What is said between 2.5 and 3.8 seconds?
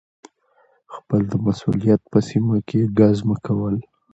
کي ګزمه کول